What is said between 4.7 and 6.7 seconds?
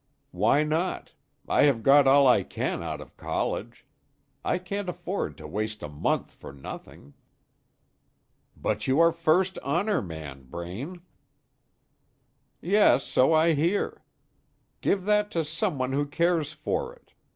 afford to waste a month for